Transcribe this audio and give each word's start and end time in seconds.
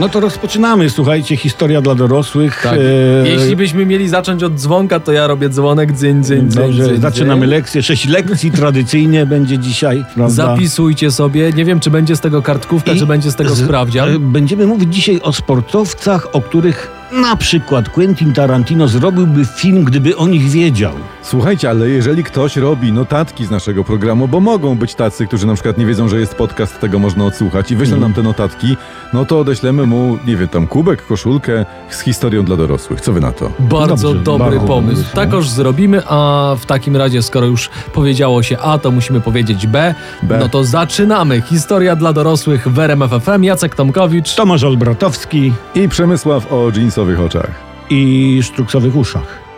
No 0.00 0.08
to 0.08 0.20
rozpoczynamy, 0.20 0.90
słuchajcie, 0.90 1.36
historia 1.36 1.80
dla 1.82 1.94
dorosłych. 1.94 2.60
Tak. 2.62 2.78
E, 3.24 3.28
Jeśli 3.28 3.56
byśmy 3.56 3.86
mieli 3.86 4.08
zacząć 4.08 4.42
od 4.42 4.54
dzwonka, 4.54 5.00
to 5.00 5.12
ja 5.12 5.26
robię 5.26 5.48
dzwonek, 5.48 5.92
dzyń, 5.92 6.24
dzyń, 6.24 6.48
dzyń, 6.48 6.62
Dobrze, 6.62 6.84
dzyń, 6.84 7.00
zaczynamy 7.00 7.40
dzyń. 7.40 7.50
lekcję. 7.50 7.82
Sześć 7.82 8.08
lekcji 8.08 8.50
tradycyjnie 8.50 9.26
będzie 9.26 9.58
dzisiaj, 9.58 10.04
prawda? 10.14 10.34
Zapisujcie 10.34 11.10
sobie. 11.10 11.52
Nie 11.52 11.64
wiem, 11.64 11.80
czy 11.80 11.90
będzie 11.90 12.16
z 12.16 12.20
tego 12.20 12.42
kartkówka, 12.42 12.92
I 12.92 12.98
czy 12.98 13.06
będzie 13.06 13.30
z 13.30 13.34
tego 13.36 13.54
z- 13.54 13.64
sprawdzian. 13.64 14.08
e, 14.08 14.18
Będziemy 14.18 14.66
mówić 14.66 14.94
dzisiaj 14.94 15.20
o 15.22 15.32
sportowcach, 15.32 16.28
o 16.32 16.40
których 16.40 16.90
na 17.12 17.36
przykład 17.36 17.88
Quentin 17.88 18.32
Tarantino 18.32 18.88
zrobiłby 18.88 19.44
film, 19.44 19.84
gdyby 19.84 20.16
o 20.16 20.26
nich 20.28 20.50
wiedział. 20.50 20.92
Słuchajcie, 21.24 21.70
ale 21.70 21.88
jeżeli 21.88 22.24
ktoś 22.24 22.56
robi 22.56 22.92
notatki 22.92 23.44
z 23.46 23.50
naszego 23.50 23.84
programu, 23.84 24.28
bo 24.28 24.40
mogą 24.40 24.74
być 24.78 24.94
tacy, 24.94 25.26
którzy 25.26 25.46
na 25.46 25.54
przykład 25.54 25.78
nie 25.78 25.86
wiedzą, 25.86 26.08
że 26.08 26.20
jest 26.20 26.34
podcast, 26.34 26.80
tego 26.80 26.98
można 26.98 27.24
odsłuchać 27.24 27.70
i 27.70 27.76
wyślą 27.76 27.96
nam 27.96 28.12
te 28.12 28.22
notatki, 28.22 28.76
no 29.12 29.24
to 29.24 29.40
odeślemy 29.40 29.86
mu, 29.86 30.18
nie 30.26 30.36
wiem, 30.36 30.48
tam 30.48 30.66
kubek, 30.66 31.06
koszulkę 31.06 31.64
z 31.90 32.00
historią 32.00 32.44
dla 32.44 32.56
dorosłych. 32.56 33.00
Co 33.00 33.12
wy 33.12 33.20
na 33.20 33.32
to? 33.32 33.50
Bardzo 33.58 34.08
Dobrze, 34.08 34.24
dobry 34.24 34.44
bardzo 34.50 34.66
pomysł. 34.66 34.94
pomysł, 34.96 35.14
Takoż 35.14 35.48
zrobimy, 35.48 36.02
a 36.06 36.54
w 36.60 36.66
takim 36.66 36.96
razie, 36.96 37.22
skoro 37.22 37.46
już 37.46 37.70
powiedziało 37.92 38.42
się 38.42 38.58
A, 38.58 38.78
to 38.78 38.90
musimy 38.90 39.20
powiedzieć 39.20 39.66
B. 39.66 39.94
B. 40.22 40.38
No 40.38 40.48
to 40.48 40.64
zaczynamy. 40.64 41.40
Historia 41.40 41.96
dla 41.96 42.12
dorosłych 42.12 42.68
w 42.68 42.78
RMF 42.78 43.10
FM. 43.24 43.42
Jacek 43.44 43.74
Tomkowicz. 43.74 44.34
Tomasz 44.34 44.64
Olbratowski 44.64 45.52
I 45.74 45.88
Przemysław 45.88 46.52
o 46.52 46.72
dżinsowych 46.72 47.20
oczach. 47.20 47.50
i 47.90 48.40
sztruksowych 48.42 48.96
uszach. 48.96 49.51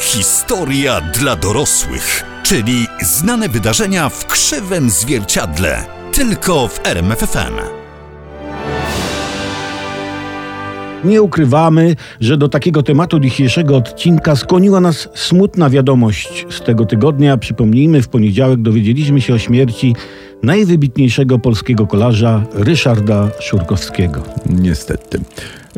Historia 0.00 1.00
dla 1.00 1.36
dorosłych, 1.36 2.24
czyli 2.42 2.86
znane 3.02 3.48
wydarzenia 3.48 4.08
w 4.08 4.26
krzywym 4.26 4.90
zwierciadle. 4.90 5.84
Tylko 6.12 6.68
w 6.68 6.86
RMFFM. 6.86 7.54
Nie 11.04 11.22
ukrywamy, 11.22 11.96
że 12.20 12.36
do 12.36 12.48
takiego 12.48 12.82
tematu 12.82 13.20
dzisiejszego 13.20 13.76
odcinka 13.76 14.36
skłoniła 14.36 14.80
nas 14.80 15.08
smutna 15.14 15.70
wiadomość 15.70 16.46
z 16.50 16.60
tego 16.60 16.86
tygodnia. 16.86 17.36
Przypomnijmy, 17.36 18.02
w 18.02 18.08
poniedziałek 18.08 18.62
dowiedzieliśmy 18.62 19.20
się 19.20 19.34
o 19.34 19.38
śmierci 19.38 19.94
najwybitniejszego 20.42 21.38
polskiego 21.38 21.86
kolarza 21.86 22.42
Ryszarda 22.54 23.28
Szurkowskiego. 23.40 24.22
Niestety. 24.46 25.20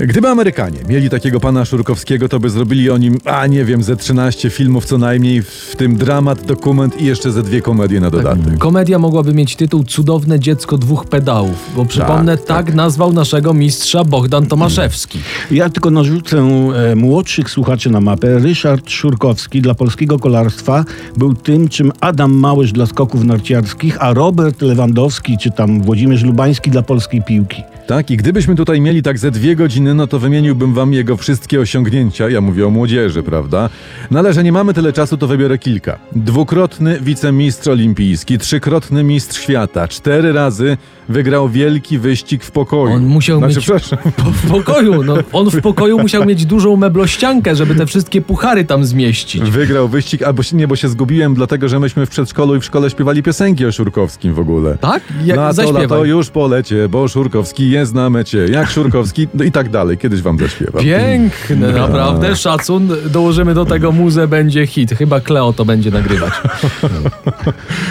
Gdyby 0.06 0.28
Amerykanie 0.28 0.78
mieli 0.88 1.10
takiego 1.10 1.40
pana 1.40 1.64
Szurkowskiego, 1.64 2.28
to 2.28 2.40
by 2.40 2.50
zrobili 2.50 2.90
o 2.90 2.98
nim, 2.98 3.18
a 3.24 3.46
nie 3.46 3.64
wiem, 3.64 3.82
ze 3.82 3.96
13 3.96 4.50
filmów 4.50 4.84
co 4.84 4.98
najmniej, 4.98 5.42
w 5.42 5.74
tym 5.76 5.96
dramat, 5.96 6.46
dokument 6.46 7.00
i 7.00 7.04
jeszcze 7.04 7.32
ze 7.32 7.42
dwie 7.42 7.62
komedie 7.62 8.00
na 8.00 8.10
dodatek. 8.10 8.58
Komedia 8.58 8.98
mogłaby 8.98 9.34
mieć 9.34 9.56
tytuł 9.56 9.84
Cudowne 9.84 10.40
dziecko 10.40 10.78
dwóch 10.78 11.04
pedałów, 11.04 11.70
bo 11.76 11.84
przypomnę, 11.84 12.38
tak, 12.38 12.66
tak. 12.66 12.74
nazwał 12.74 13.12
naszego 13.12 13.54
mistrza 13.54 14.04
Bogdan 14.04 14.46
Tomaszewski. 14.46 15.18
Ja 15.50 15.70
tylko 15.70 15.90
narzucę 15.90 16.38
e, 16.38 16.96
młodszych 16.96 17.50
słuchaczy 17.50 17.90
na 17.90 18.00
mapę. 18.00 18.38
Ryszard 18.38 18.90
Szurkowski 18.90 19.62
dla 19.62 19.74
polskiego 19.74 20.18
kolarstwa 20.18 20.84
był 21.16 21.34
tym, 21.34 21.68
czym 21.68 21.92
Adam 22.00 22.32
Małysz 22.32 22.72
dla 22.72 22.86
skoków 22.86 23.24
narciarskich, 23.24 23.96
a 24.00 24.14
Robert 24.14 24.62
Lewandowski 24.62 25.38
czy 25.38 25.50
tam 25.50 25.82
Włodzimierz 25.82 26.22
Lubański 26.22 26.70
dla 26.70 26.82
polskiej 26.82 27.22
piłki. 27.22 27.62
Tak, 27.90 28.10
i 28.10 28.16
gdybyśmy 28.16 28.54
tutaj 28.54 28.80
mieli 28.80 29.02
tak 29.02 29.18
ze 29.18 29.30
dwie 29.30 29.56
godziny, 29.56 29.94
no 29.94 30.06
to 30.06 30.18
wymieniłbym 30.18 30.74
wam 30.74 30.92
jego 30.92 31.16
wszystkie 31.16 31.60
osiągnięcia. 31.60 32.28
Ja 32.28 32.40
mówię 32.40 32.66
o 32.66 32.70
młodzieży, 32.70 33.22
prawda? 33.22 33.68
No 34.10 34.18
ale 34.18 34.32
że 34.32 34.44
nie 34.44 34.52
mamy 34.52 34.74
tyle 34.74 34.92
czasu, 34.92 35.16
to 35.16 35.26
wybiorę 35.26 35.58
kilka. 35.58 35.98
Dwukrotny 36.16 37.00
wicemistrz 37.00 37.68
olimpijski, 37.68 38.38
trzykrotny 38.38 39.04
mistrz 39.04 39.40
świata, 39.40 39.88
cztery 39.88 40.32
razy 40.32 40.76
wygrał 41.08 41.48
wielki 41.48 41.98
wyścig 41.98 42.44
w 42.44 42.50
pokoju. 42.50 42.94
On 42.94 43.06
musiał 43.06 43.38
znaczy, 43.38 43.54
mieć- 43.54 43.64
przepraszam. 43.64 43.98
W 44.42 44.50
pokoju, 44.50 45.02
no, 45.02 45.16
on 45.32 45.50
w 45.50 45.60
pokoju 45.60 45.98
musiał 45.98 46.26
mieć 46.26 46.46
dużą 46.46 46.76
meblościankę, 46.76 47.56
żeby 47.56 47.74
te 47.74 47.86
wszystkie 47.86 48.22
puchary 48.22 48.64
tam 48.64 48.84
zmieścić. 48.84 49.50
Wygrał 49.50 49.88
wyścig, 49.88 50.22
albo 50.22 50.42
nie, 50.52 50.68
bo 50.68 50.76
się 50.76 50.88
zgubiłem, 50.88 51.34
dlatego 51.34 51.68
że 51.68 51.80
myśmy 51.80 52.06
w 52.06 52.10
przedszkolu 52.10 52.54
i 52.54 52.60
w 52.60 52.64
szkole 52.64 52.90
śpiewali 52.90 53.22
piosenki 53.22 53.66
o 53.66 53.72
Szurkowskim 53.72 54.34
w 54.34 54.38
ogóle. 54.38 54.78
Tak? 54.78 55.02
Jak 55.24 55.36
Na 55.36 55.54
to 55.54 55.72
lato 55.72 56.04
już 56.04 56.30
polecie, 56.30 56.88
bo 56.88 57.08
Szurkowski 57.08 57.70
jest 57.70 57.79
na 57.94 58.10
mecie. 58.10 58.38
Jak 58.38 58.70
Szurkowski, 58.70 59.28
no 59.34 59.44
i 59.44 59.52
tak 59.52 59.68
dalej. 59.70 59.98
Kiedyś 59.98 60.22
wam 60.22 60.38
zaśpiewam. 60.38 60.82
Piękne, 60.84 61.72
naprawdę, 61.72 62.36
szacun. 62.36 62.88
Dołożymy 63.10 63.54
do 63.54 63.64
tego 63.64 63.92
muzę, 63.92 64.28
będzie 64.28 64.66
hit. 64.66 64.90
Chyba 64.98 65.20
Kleo 65.20 65.52
to 65.52 65.64
będzie 65.64 65.90
nagrywać. 65.90 66.32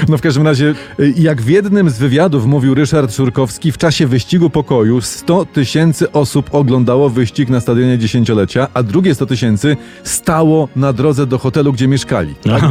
No 0.10 0.18
w 0.18 0.22
każdym 0.22 0.44
razie, 0.44 0.74
y, 1.00 1.14
jak 1.18 1.42
w 1.42 1.50
jednym 1.50 1.90
z 1.90 1.98
wywiadów 1.98 2.46
mówił 2.46 2.76
Ryszard 2.76 3.16
Szurkowski, 3.16 3.72
w 3.72 3.78
czasie 3.78 4.08
wyścigu 4.08 4.50
pokoju 4.50 5.02
100 5.02 5.46
tysięcy 5.46 6.12
osób 6.12 6.50
oglądało 6.52 7.10
wyścig 7.10 7.50
na 7.50 7.60
stadionie 7.60 7.98
dziesięciolecia, 7.98 8.68
a 8.74 8.84
drugie 8.84 9.16
100 9.16 9.26
tysięcy 9.26 9.78
stało 10.04 10.70
na 10.76 10.94
drodze 10.94 11.26
do 11.28 11.38
hotelu, 11.38 11.74
gdzie 11.74 11.88
mieszkali. 11.88 12.36
Tak. 12.36 12.64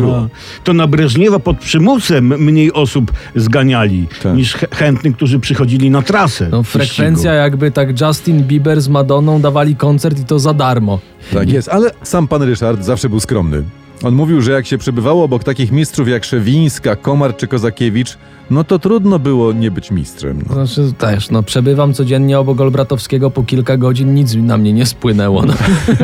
To 0.64 0.72
na 0.72 0.86
Breżniewa 0.86 1.38
pod 1.38 1.58
przymusem 1.58 2.26
mniej 2.26 2.72
osób 2.72 3.12
zganiali 3.36 4.06
Tak. 4.22 4.36
niż 4.36 4.54
ch- 4.54 4.74
chętnych, 4.74 5.16
którzy 5.16 5.38
przychodzili 5.40 5.90
na 5.90 6.02
trasę. 6.02 6.48
No. 6.52 6.62
Frekwencja 7.08 7.34
jakby 7.34 7.70
tak 7.70 8.00
Justin 8.00 8.44
Bieber 8.44 8.80
z 8.80 8.88
Madonną 8.88 9.40
dawali 9.40 9.76
koncert 9.76 10.20
i 10.20 10.24
to 10.24 10.38
za 10.38 10.54
darmo. 10.54 10.98
Tak 11.32 11.50
jest, 11.50 11.68
ale 11.68 11.90
sam 12.02 12.28
pan 12.28 12.42
Ryszard 12.42 12.84
zawsze 12.84 13.08
był 13.08 13.20
skromny. 13.20 13.62
On 14.02 14.14
mówił, 14.14 14.40
że 14.40 14.52
jak 14.52 14.66
się 14.66 14.78
przebywało 14.78 15.24
obok 15.24 15.44
takich 15.44 15.72
mistrzów 15.72 16.08
jak 16.08 16.24
Szewińska, 16.24 16.96
Komar 16.96 17.36
czy 17.36 17.46
Kozakiewicz, 17.46 18.18
no 18.50 18.64
to 18.64 18.78
trudno 18.78 19.18
było 19.18 19.52
nie 19.52 19.70
być 19.70 19.90
mistrzem. 19.90 20.42
No. 20.48 20.54
Znaczy 20.54 20.92
też, 20.98 21.30
no 21.30 21.42
przebywam 21.42 21.94
codziennie 21.94 22.38
obok 22.38 22.60
Olbratowskiego 22.60 23.30
po 23.30 23.42
kilka 23.42 23.76
godzin, 23.76 24.14
nic 24.14 24.34
na 24.34 24.58
mnie 24.58 24.72
nie 24.72 24.86
spłynęło. 24.86 25.42
No. 25.42 25.54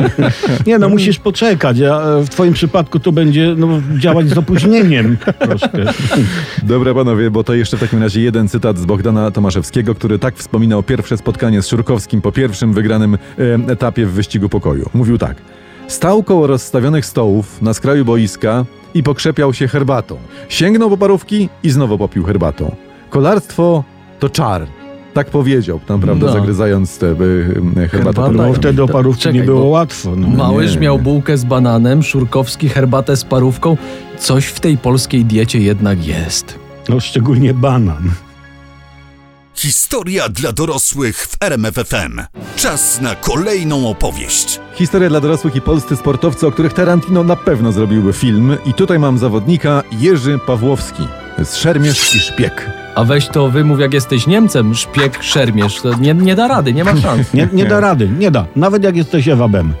Nie 0.67 0.79
no, 0.79 0.89
musisz 0.89 1.19
poczekać, 1.19 1.81
a 1.81 2.01
e, 2.01 2.23
w 2.23 2.29
twoim 2.29 2.53
przypadku 2.53 2.99
to 2.99 3.11
będzie 3.11 3.55
no, 3.57 3.67
działać 3.97 4.29
z 4.29 4.37
opóźnieniem 4.37 5.17
troszkę. 5.39 5.77
Dobra 6.63 6.93
panowie, 6.93 7.31
bo 7.31 7.43
to 7.43 7.53
jeszcze 7.53 7.77
w 7.77 7.79
takim 7.79 8.03
razie 8.03 8.21
jeden 8.21 8.47
cytat 8.47 8.77
z 8.77 8.85
Bogdana 8.85 9.31
Tomaszewskiego, 9.31 9.95
który 9.95 10.19
tak 10.19 10.35
wspominał 10.35 10.83
pierwsze 10.83 11.17
spotkanie 11.17 11.61
z 11.61 11.67
Szurkowskim 11.67 12.21
po 12.21 12.31
pierwszym 12.31 12.73
wygranym 12.73 13.13
e, 13.13 13.71
etapie 13.71 14.05
w 14.05 14.11
wyścigu 14.11 14.49
pokoju. 14.49 14.89
Mówił 14.93 15.17
tak. 15.17 15.35
Stał 15.87 16.23
koło 16.23 16.47
rozstawionych 16.47 17.05
stołów 17.05 17.61
na 17.61 17.73
skraju 17.73 18.05
boiska 18.05 18.65
i 18.93 19.03
pokrzepiał 19.03 19.53
się 19.53 19.67
herbatą. 19.67 20.17
Sięgnął 20.49 20.89
po 20.89 20.97
parówki 20.97 21.49
i 21.63 21.69
znowu 21.69 21.97
popił 21.97 22.23
herbatą. 22.23 22.75
Kolarstwo 23.09 23.83
to 24.19 24.29
czar. 24.29 24.67
Tak 25.13 25.29
powiedział, 25.29 25.79
tam, 25.87 26.01
prawda, 26.01 26.25
No. 26.25 26.33
zagryzając 26.33 26.97
tę 26.97 27.07
e, 27.07 27.15
herbatę 27.15 27.87
Herbata. 27.87 28.31
No 28.31 28.53
wtedy 28.53 28.83
o 28.83 28.87
parówki 28.87 29.23
czekaj, 29.23 29.39
nie 29.39 29.45
było 29.45 29.65
łatwo. 29.65 30.15
No. 30.15 30.27
Małyż 30.27 30.73
nie. 30.73 30.79
miał 30.81 30.99
bułkę 30.99 31.37
z 31.37 31.43
bananem, 31.45 32.03
Szurkowski 32.03 32.69
herbatę 32.69 33.15
z 33.17 33.23
parówką. 33.23 33.77
Coś 34.19 34.45
w 34.45 34.59
tej 34.59 34.77
polskiej 34.77 35.25
diecie 35.25 35.59
jednak 35.59 36.07
jest. 36.07 36.59
no 36.89 36.99
szczególnie 36.99 37.53
banan. 37.53 38.11
Historia 39.57 40.29
dla 40.29 40.51
dorosłych 40.51 41.17
w 41.27 41.37
RMFFM. 41.43 42.21
Czas 42.55 43.01
na 43.01 43.15
kolejną 43.15 43.89
opowieść. 43.89 44.59
Historia 44.73 45.09
dla 45.09 45.21
dorosłych 45.21 45.55
i 45.55 45.61
polscy 45.61 45.95
sportowcy, 45.95 46.47
o 46.47 46.51
których 46.51 46.73
Tarantino 46.73 47.23
na 47.23 47.35
pewno 47.35 47.71
zrobiłby 47.71 48.13
film. 48.13 48.57
I 48.65 48.73
tutaj 48.73 48.99
mam 48.99 49.17
zawodnika 49.17 49.83
Jerzy 49.91 50.39
Pawłowski 50.47 51.07
z 51.43 51.55
Szermierz 51.55 52.15
i 52.15 52.19
Szpieg. 52.19 52.69
A 52.95 53.03
weź 53.03 53.27
to 53.27 53.49
wymów, 53.49 53.79
jak 53.79 53.93
jesteś 53.93 54.27
Niemcem, 54.27 54.75
szpieg, 54.75 55.23
szermierz. 55.23 55.81
To 55.81 55.93
nie, 55.95 56.13
nie 56.13 56.35
da 56.35 56.47
rady, 56.47 56.73
nie 56.73 56.83
ma 56.83 56.97
szans. 56.97 57.33
Nie, 57.33 57.49
nie 57.53 57.65
da 57.65 57.79
rady, 57.79 58.09
nie 58.19 58.31
da. 58.31 58.45
Nawet 58.55 58.83
jak 58.83 58.95
jesteś 58.95 59.27
Ewa 59.27 59.47
Bem. 59.47 59.73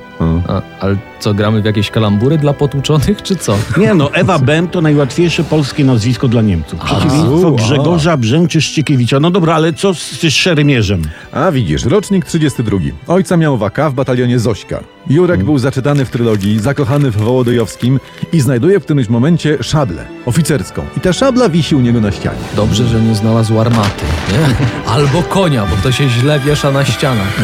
A, 0.47 0.61
ale 0.79 0.95
co, 1.19 1.33
gramy 1.33 1.61
w 1.61 1.65
jakieś 1.65 1.91
kalambury 1.91 2.37
dla 2.37 2.53
potłuczonych, 2.53 3.21
czy 3.23 3.35
co? 3.35 3.57
Nie 3.77 3.93
no, 3.93 4.13
Ewa 4.13 4.39
Bem 4.39 4.67
to 4.67 4.81
najłatwiejsze 4.81 5.43
polskie 5.43 5.85
nazwisko 5.85 6.27
dla 6.27 6.41
Niemców. 6.41 6.79
Przeciwieństwo. 6.79 7.51
Grzegorza 7.51 8.17
Brzęczy-Szczykiewicza. 8.17 9.19
No 9.19 9.31
dobra, 9.31 9.55
ale 9.55 9.73
co 9.73 9.93
z, 9.93 10.11
z 10.11 10.33
szermierzem? 10.33 11.01
A 11.31 11.51
widzisz, 11.51 11.85
rocznik 11.85 12.25
32. 12.25 12.77
Ojca 13.07 13.37
miał 13.37 13.57
waka 13.57 13.89
w 13.89 13.93
batalionie 13.93 14.39
Zośka. 14.39 14.79
Jurek 15.09 15.43
był 15.43 15.57
zaczytany 15.57 16.05
w 16.05 16.09
trylogii, 16.09 16.59
zakochany 16.59 17.11
w 17.11 17.17
Wołodyjowskim 17.17 17.99
i 18.33 18.39
znajduje 18.39 18.79
w 18.79 18.83
którymś 18.83 19.09
momencie 19.09 19.63
szablę 19.63 20.05
oficerską. 20.25 20.85
I 20.97 20.99
ta 20.99 21.13
szabla 21.13 21.49
wisi 21.49 21.75
u 21.75 21.81
niego 21.81 22.01
na 22.01 22.11
ścianie. 22.11 22.39
Dobrze, 22.55 22.87
że 22.87 23.01
nie 23.01 23.15
znalazł 23.15 23.59
armaty, 23.59 24.05
nie? 24.31 24.55
Albo 24.95 25.23
konia, 25.23 25.65
bo 25.65 25.75
to 25.83 25.91
się 25.91 26.09
źle 26.09 26.39
wiesza 26.39 26.71
na 26.71 26.85
ścianach. 26.85 27.41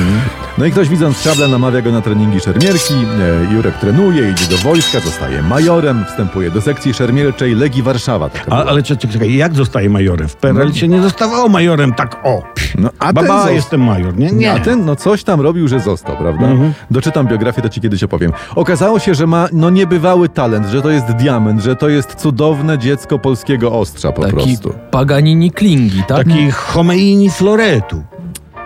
No 0.61 0.67
i 0.67 0.71
ktoś 0.71 0.89
widząc 0.89 1.21
szablę 1.21 1.47
namawia 1.47 1.81
go 1.81 1.91
na 1.91 2.01
treningi 2.01 2.39
szermierki. 2.39 2.93
E, 2.93 3.53
Jurek 3.53 3.77
trenuje, 3.77 4.31
idzie 4.31 4.45
do 4.45 4.57
wojska, 4.57 4.99
zostaje 4.99 5.41
majorem, 5.41 6.05
wstępuje 6.05 6.51
do 6.51 6.61
sekcji 6.61 6.93
szermierczej 6.93 7.55
Legii 7.55 7.83
Warszawa. 7.83 8.29
A, 8.49 8.63
ale 8.63 8.83
czekaj, 8.83 9.11
czekaj, 9.11 9.35
jak 9.35 9.55
zostaje 9.55 9.89
majorem? 9.89 10.27
W 10.27 10.35
PRL 10.35 10.73
się 10.73 10.87
nie 10.87 11.01
zostawało 11.01 11.49
majorem 11.49 11.93
tak 11.93 12.21
o. 12.23 12.43
no, 12.77 12.89
a 12.99 13.05
ten 13.05 13.13
Baba, 13.13 13.51
jestem 13.51 13.81
major, 13.81 14.17
nie? 14.17 14.31
Nie. 14.31 14.51
A 14.51 14.59
ten, 14.59 14.85
no 14.85 14.95
coś 14.95 15.23
tam 15.23 15.41
robił, 15.41 15.67
że 15.67 15.79
został, 15.79 16.17
prawda? 16.17 16.45
Mhm. 16.45 16.73
Doczytam 16.91 17.27
biografię, 17.27 17.61
to 17.61 17.69
ci 17.69 17.81
kiedyś 17.81 18.03
opowiem. 18.03 18.31
Okazało 18.55 18.99
się, 18.99 19.15
że 19.15 19.27
ma 19.27 19.47
no 19.53 19.69
niebywały 19.69 20.29
talent, 20.29 20.67
że 20.67 20.81
to 20.81 20.89
jest 20.89 21.05
diament, 21.05 21.61
że 21.61 21.75
to 21.75 21.89
jest 21.89 22.15
cudowne 22.15 22.77
dziecko 22.77 23.19
polskiego 23.19 23.79
ostrza 23.79 24.11
po 24.11 24.21
Taki 24.21 24.33
prostu. 24.33 24.73
Paganini 24.91 25.51
Klingi, 25.51 26.03
tak? 26.07 26.17
Taki 26.17 26.51
Homeini 26.51 27.29
Floretu. 27.29 28.03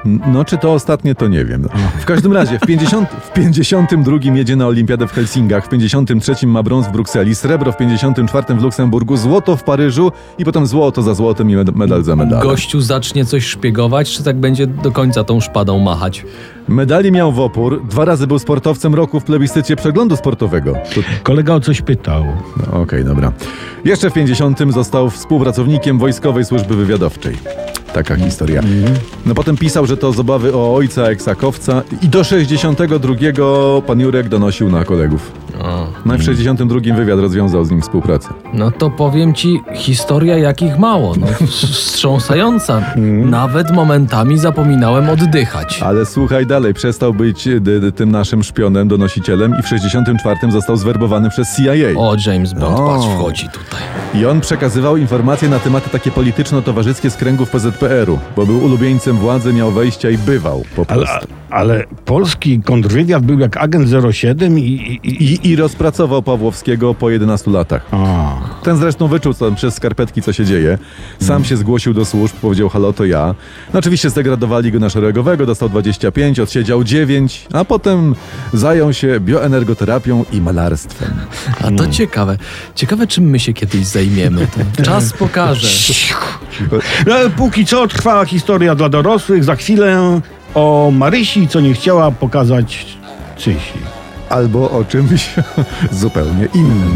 No, 0.05 0.45
czy 0.45 0.57
to 0.57 0.73
ostatnie, 0.73 1.15
to 1.15 1.27
nie 1.27 1.45
wiem. 1.45 1.67
W 1.99 2.05
każdym 2.05 2.33
razie, 2.33 2.59
w, 2.59 2.65
50, 2.67 3.09
w 3.09 3.33
52 3.33 4.17
jedzie 4.33 4.55
na 4.55 4.67
Olimpiadę 4.67 5.07
w 5.07 5.11
Helsinkach, 5.11 5.65
w 5.65 5.69
53 5.69 6.47
ma 6.47 6.63
brąz 6.63 6.87
w 6.87 6.91
Brukseli, 6.91 7.35
srebro 7.35 7.71
w 7.71 7.77
54 7.77 8.55
w 8.55 8.61
Luksemburgu, 8.61 9.17
złoto 9.17 9.55
w 9.57 9.63
Paryżu 9.63 10.11
i 10.37 10.45
potem 10.45 10.67
złoto 10.67 11.01
za 11.01 11.13
złotem 11.13 11.49
i 11.49 11.55
med- 11.55 11.75
medal 11.75 12.03
za 12.03 12.15
medalem. 12.15 12.47
Gościu 12.47 12.81
zacznie 12.81 13.25
coś 13.25 13.45
szpiegować, 13.45 14.11
czy 14.11 14.23
tak 14.23 14.37
będzie 14.37 14.67
do 14.67 14.91
końca 14.91 15.23
tą 15.23 15.39
szpadą 15.41 15.79
machać? 15.79 16.25
Medali 16.67 17.11
miał 17.11 17.31
w 17.31 17.39
opór, 17.39 17.81
dwa 17.89 18.05
razy 18.05 18.27
był 18.27 18.39
sportowcem 18.39 18.95
roku 18.95 19.19
w 19.19 19.23
plebiscycie 19.23 19.75
przeglądu 19.75 20.15
sportowego. 20.15 20.73
To, 20.73 21.01
Kolega 21.23 21.53
o 21.53 21.59
coś 21.59 21.81
pytał. 21.81 22.25
no, 22.73 22.81
Okej, 22.81 23.05
dobra. 23.05 23.31
Jeszcze 23.85 24.09
w 24.09 24.13
50 24.13 24.59
został 24.73 25.09
współpracownikiem 25.09 25.99
Wojskowej 25.99 26.45
Służby 26.45 26.75
Wywiadowczej. 26.75 27.37
Taka 27.95 28.15
historia. 28.15 28.61
No 29.25 29.35
potem 29.35 29.57
pisał, 29.57 29.85
że 29.85 29.97
to 29.97 30.11
z 30.11 30.19
obawy 30.19 30.55
o 30.55 30.75
ojca 30.75 31.03
eksakowca 31.03 31.83
i 32.01 32.09
do 32.09 32.23
62 32.23 33.15
pan 33.87 33.99
Jurek 33.99 34.29
donosił 34.29 34.69
na 34.69 34.85
kolegów. 34.85 35.44
O. 35.61 35.87
No 36.05 36.15
i 36.15 36.17
w 36.17 36.23
62 36.23 36.95
wywiad 36.95 37.19
rozwiązał 37.19 37.65
z 37.65 37.71
nim 37.71 37.81
współpracę. 37.81 38.29
No 38.53 38.71
to 38.71 38.89
powiem 38.89 39.33
ci, 39.33 39.61
historia 39.73 40.37
jakich 40.37 40.79
mało, 40.79 41.13
no, 41.19 41.27
wstrząsająca. 41.47 42.81
Nawet 43.25 43.71
momentami 43.71 44.37
zapominałem 44.37 45.09
oddychać. 45.09 45.81
Ale 45.81 46.05
słuchaj 46.05 46.45
dalej, 46.45 46.73
przestał 46.73 47.13
być 47.13 47.47
y, 47.47 47.91
tym 47.95 48.11
naszym 48.11 48.43
szpionem, 48.43 48.87
donosicielem 48.87 49.55
i 49.59 49.63
w 49.63 49.67
64 49.67 50.51
został 50.51 50.77
zwerbowany 50.77 51.29
przez 51.29 51.55
CIA. 51.57 51.99
O, 51.99 52.15
James 52.27 52.53
Bond, 52.53 52.79
O. 52.79 52.87
patrz, 52.87 53.05
wchodzi 53.07 53.49
tutaj. 53.49 53.81
I 54.13 54.25
on 54.25 54.41
przekazywał 54.41 54.97
informacje 54.97 55.49
na 55.49 55.59
tematy 55.59 55.89
takie 55.89 56.11
polityczno-towarzyskie 56.11 57.09
z 57.09 57.15
kręgów 57.15 57.49
PZPR-u, 57.49 58.19
bo 58.35 58.45
był 58.45 58.65
ulubieńcem 58.65 59.17
władzy, 59.17 59.53
miał 59.53 59.71
wejścia 59.71 60.09
i 60.09 60.17
bywał 60.17 60.63
po 60.75 60.85
Ale, 60.87 61.05
prostu. 61.05 61.27
ale 61.49 61.83
polski 62.05 62.59
kontrwywiad 62.61 63.25
był 63.25 63.39
jak 63.39 63.57
agent 63.57 63.89
07 64.11 64.59
i... 64.59 64.61
i, 65.03 65.44
i... 65.44 65.44
I, 65.45 65.55
rozpracował 65.55 66.21
Pawłowskiego 66.23 66.93
po 66.93 67.09
11 67.09 67.51
latach. 67.51 67.85
A, 67.91 68.35
Ten 68.63 68.77
zresztą 68.77 69.07
wyczuł 69.07 69.33
tam 69.33 69.55
przez 69.55 69.75
skarpetki, 69.75 70.21
co 70.21 70.33
się 70.33 70.45
dzieje. 70.45 70.77
Sam 71.21 71.45
się 71.45 71.57
zgłosił 71.57 71.93
do 71.93 72.05
służb, 72.05 72.35
powiedział 72.35 72.69
halo, 72.69 72.93
to 72.93 73.05
ja. 73.05 73.35
No 73.73 73.79
oczywiście 73.79 74.09
zdegradowali 74.09 74.71
go 74.71 74.79
na 74.79 74.89
szeregowego, 74.89 75.45
dostał 75.45 75.69
25, 75.69 76.39
odsiedział 76.39 76.83
9, 76.83 77.47
a 77.53 77.65
potem 77.65 78.15
zajął 78.53 78.93
się 78.93 79.19
bioenergoterapią 79.19 80.25
i 80.31 80.41
malarstwem. 80.41 81.13
A 81.61 81.71
to 81.71 81.87
ciekawe. 81.87 82.37
Ciekawe, 82.75 83.07
czym 83.07 83.23
my 83.23 83.39
się 83.39 83.53
kiedyś 83.53 83.85
zajmiemy. 83.85 84.47
To 84.77 84.83
czas 84.83 85.13
pokaże. 85.13 85.67
No, 87.07 87.15
póki 87.37 87.65
co 87.65 87.87
trwała 87.87 88.25
historia 88.25 88.75
dla 88.75 88.89
dorosłych. 88.89 89.43
Za 89.43 89.55
chwilę 89.55 90.21
o 90.53 90.91
Marysi, 90.93 91.47
co 91.47 91.59
nie 91.59 91.73
chciała 91.73 92.11
pokazać 92.11 92.85
Czysi. 93.37 93.94
Albo 94.29 94.71
o 94.71 94.83
czymś 94.85 95.35
zupełnie 95.91 96.47
innym. 96.53 96.95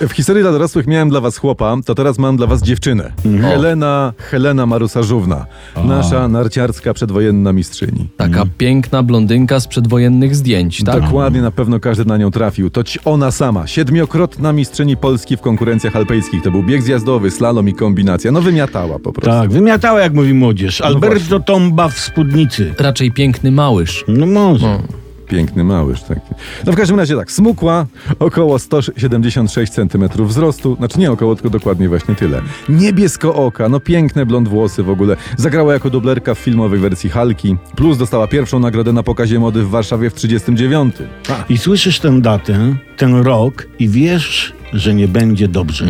W 0.00 0.12
historii 0.12 0.42
dla 0.42 0.52
dorosłych 0.52 0.86
miałem 0.86 1.08
dla 1.08 1.20
was 1.20 1.36
chłopa, 1.38 1.76
to 1.84 1.94
teraz 1.94 2.18
mam 2.18 2.36
dla 2.36 2.46
was 2.46 2.62
dziewczynę. 2.62 3.12
Helena, 3.42 4.12
Helena 4.18 4.66
Marusarzówna. 4.66 5.46
Nasza 5.84 6.28
narciarska 6.28 6.94
przedwojenna 6.94 7.52
mistrzyni. 7.52 8.08
Taka 8.16 8.44
piękna 8.58 9.02
blondynka 9.02 9.60
z 9.60 9.66
przedwojennych 9.68 10.36
zdjęć, 10.36 10.84
tak? 10.84 11.00
Dokładnie, 11.00 11.42
na 11.42 11.50
pewno 11.50 11.80
każdy 11.80 12.04
na 12.04 12.16
nią 12.16 12.30
trafił. 12.30 12.70
To 12.70 12.84
ci 12.84 12.98
ona 13.04 13.30
sama, 13.30 13.66
siedmiokrotna 13.66 14.52
mistrzyni 14.52 14.96
Polski 14.96 15.36
w 15.36 15.40
konkurencjach 15.40 15.96
alpejskich. 15.96 16.42
To 16.42 16.50
był 16.50 16.62
bieg 16.62 16.82
zjazdowy, 16.82 17.30
slalom 17.30 17.68
i 17.68 17.74
kombinacja. 17.74 18.32
No 18.32 18.40
wymiatała 18.42 18.98
po 18.98 19.12
prostu. 19.12 19.40
Tak, 19.40 19.50
wymiatała, 19.50 20.00
jak 20.00 20.14
mówi 20.14 20.34
młodzież. 20.34 20.80
Alberto 20.80 21.40
Tomba 21.40 21.88
w 21.88 21.98
spódnicy. 21.98 22.74
Raczej 22.78 23.12
piękny 23.12 23.50
małyż. 23.52 24.04
No 24.08 24.26
może. 24.26 24.78
Piękny 25.28 25.64
małyż 25.64 26.02
taki. 26.02 26.20
No 26.66 26.72
w 26.72 26.76
każdym 26.76 26.96
razie 26.98 27.16
tak, 27.16 27.32
smukła, 27.32 27.86
około 28.18 28.58
176 28.58 29.72
cm 29.72 30.08
wzrostu, 30.18 30.76
znaczy 30.76 30.98
nie 31.00 31.12
około, 31.12 31.34
tylko 31.34 31.50
dokładnie 31.50 31.88
właśnie 31.88 32.14
tyle. 32.14 32.42
Niebiesko 32.68 33.34
oka, 33.34 33.68
no 33.68 33.80
piękne 33.80 34.26
blond 34.26 34.48
włosy 34.48 34.82
w 34.82 34.90
ogóle. 34.90 35.16
Zagrała 35.36 35.72
jako 35.72 35.90
dublerka 35.90 36.34
w 36.34 36.38
filmowej 36.38 36.80
wersji 36.80 37.10
Halki, 37.10 37.56
plus 37.76 37.98
dostała 37.98 38.26
pierwszą 38.26 38.58
nagrodę 38.58 38.92
na 38.92 39.02
pokazie 39.02 39.38
mody 39.38 39.62
w 39.62 39.70
Warszawie 39.70 40.10
w 40.10 40.14
39. 40.14 40.94
A, 41.28 41.44
I 41.48 41.58
słyszysz 41.58 42.00
tę 42.00 42.20
datę, 42.20 42.76
ten 42.96 43.14
rok 43.16 43.66
i 43.78 43.88
wiesz, 43.88 44.52
że 44.72 44.94
nie 44.94 45.08
będzie 45.08 45.48
dobrze. 45.48 45.86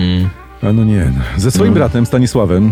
a 0.63 0.73
no 0.73 0.85
nie, 0.85 1.13
no. 1.19 1.41
ze 1.41 1.51
swoim 1.51 1.75
bratem 1.75 2.07
Stanisławem, 2.07 2.71